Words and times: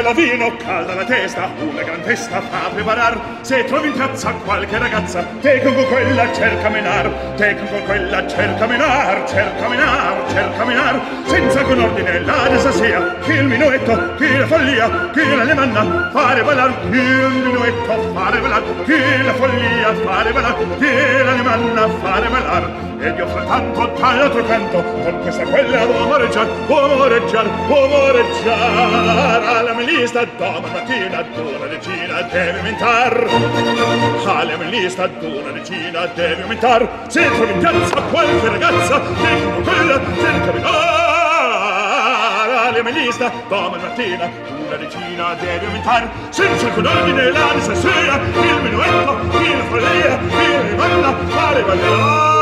La 0.00 0.12
vino 0.12 0.56
calda 0.56 0.94
la 0.94 1.04
testa, 1.04 1.50
una 1.58 1.82
gran 1.82 2.00
testa 2.02 2.40
fa 2.40 2.70
preparar. 2.72 3.18
Se 3.40 3.64
trovi 3.64 3.88
in 3.88 3.94
piazza 3.94 4.30
qualche 4.44 4.78
ragazza, 4.78 5.26
te 5.40 5.60
con 5.60 5.74
quella 5.86 6.32
cerca 6.32 6.68
menar, 6.68 7.10
te 7.36 7.56
con 7.56 7.82
quella 7.84 8.26
cerca 8.28 8.66
menar, 8.66 9.28
cerca 9.28 9.68
menar, 9.68 10.30
cerca 10.30 10.64
menar, 10.64 11.00
senza 11.24 11.62
con 11.62 11.80
ordine 11.80 12.20
la 12.20 12.48
desa 12.48 12.70
sia, 12.70 13.16
che 13.24 13.32
il 13.32 13.46
minuetto, 13.46 14.14
che 14.14 14.38
la 14.38 14.46
follia, 14.46 15.10
che 15.10 15.34
la 15.34 15.42
lemanna, 15.42 16.10
fare 16.12 16.42
ballar, 16.42 16.72
che 16.90 16.96
il 16.96 17.42
minuetto, 17.44 18.12
fare 18.14 18.38
ballar, 18.38 18.62
che 18.84 19.22
la 19.24 19.34
follia, 19.34 19.94
fare 20.04 20.32
ballar, 20.32 20.78
che 20.78 21.22
la 21.24 21.32
lemanna, 21.32 21.88
fare 22.00 22.28
ballar. 22.28 22.86
Ed 23.00 23.16
io 23.16 23.28
frattanto 23.28 23.92
dall'altro 24.00 24.44
canto, 24.44 24.82
con 24.82 25.20
questa 25.22 25.44
quella 25.44 25.84
uomo 25.84 26.16
reggiar, 26.16 26.48
uomo 26.66 27.06
reggiar, 27.06 27.46
uomo 27.68 28.10
reggiar, 28.10 29.42
alla 29.44 29.72
lista 29.88 30.24
domani 30.36 30.70
mattina 30.70 31.22
d'una 31.22 31.66
decina 31.66 32.22
deve 32.22 32.58
aumentar 32.58 33.26
Alle 34.26 34.54
una 34.54 34.68
lista 34.68 35.06
d'una 35.06 35.50
decina 35.50 36.06
deve 36.14 36.42
aumentar 36.42 36.88
Se 37.08 37.24
trovi 37.24 37.52
in 37.52 37.58
piazza 37.58 38.02
qualche 38.02 38.48
ragazza 38.48 38.98
Dicono 38.98 39.60
quella 39.62 40.00
cerca 40.20 40.50
di 40.50 40.60
dar 40.60 41.88
Alle 42.66 42.80
una 42.80 42.90
lista 42.90 43.32
domani 43.48 43.82
mattina 43.82 44.30
una 44.66 44.76
decina 44.76 45.34
deve 45.40 45.66
aumentar 45.66 46.10
Senza 46.28 46.68
con 46.68 46.84
ordine 46.86 47.30
la 47.30 47.54
messa 47.54 47.74
sera 47.74 48.16
Il 48.16 48.62
minuetto, 48.62 49.16
il 49.40 49.62
follia, 49.70 50.18
il 50.20 50.60
rivanna, 50.68 51.14
fare 51.28 51.62
ballare. 51.62 52.37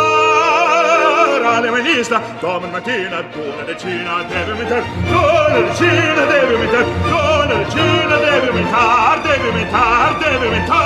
Manista 1.96 2.20
Domani 2.40 2.72
mattina 2.72 3.24
una 3.34 3.62
decina 3.64 4.22
deve 4.28 4.52
aumentar 4.52 4.82
Una 5.08 5.58
decina 5.68 6.24
deve 6.26 6.54
aumentar 6.54 6.84
Una 6.84 7.54
decina 7.54 8.16
deve 8.16 8.48
aumentar 8.48 9.22
Deve 9.22 9.48
aumentar, 9.48 10.18
deve 10.20 10.46
aumentar 10.46 10.85